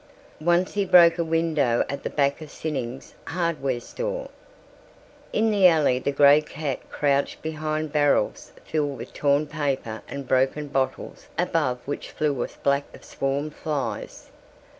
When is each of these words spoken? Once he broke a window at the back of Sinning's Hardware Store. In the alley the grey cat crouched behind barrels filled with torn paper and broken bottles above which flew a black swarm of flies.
Once 0.39 0.73
he 0.73 0.83
broke 0.83 1.19
a 1.19 1.23
window 1.23 1.85
at 1.87 2.01
the 2.01 2.09
back 2.09 2.41
of 2.41 2.49
Sinning's 2.49 3.13
Hardware 3.27 3.79
Store. 3.79 4.29
In 5.31 5.51
the 5.51 5.67
alley 5.67 5.99
the 5.99 6.11
grey 6.11 6.41
cat 6.41 6.89
crouched 6.89 7.43
behind 7.43 7.93
barrels 7.93 8.51
filled 8.65 8.97
with 8.97 9.13
torn 9.13 9.45
paper 9.45 10.01
and 10.07 10.27
broken 10.27 10.69
bottles 10.69 11.27
above 11.37 11.79
which 11.85 12.09
flew 12.09 12.43
a 12.43 12.47
black 12.63 12.85
swarm 13.03 13.45
of 13.49 13.53
flies. 13.53 14.31